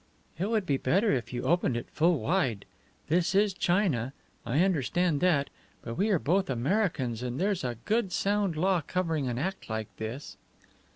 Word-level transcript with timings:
"It 0.39 0.49
would 0.49 0.65
be 0.65 0.77
better 0.77 1.11
if 1.11 1.31
you 1.31 1.43
opened 1.43 1.77
it 1.77 1.85
full 1.91 2.19
wide. 2.21 2.65
This 3.07 3.35
is 3.35 3.53
China 3.53 4.13
I 4.47 4.61
understand 4.63 5.19
that. 5.21 5.51
But 5.83 5.93
we 5.93 6.09
are 6.09 6.17
both 6.17 6.49
Americans, 6.49 7.21
and 7.21 7.39
there's 7.39 7.63
a 7.63 7.77
good 7.85 8.11
sound 8.11 8.57
law 8.57 8.81
covering 8.81 9.27
an 9.27 9.37
act 9.37 9.69
like 9.69 9.95
this." 9.97 10.37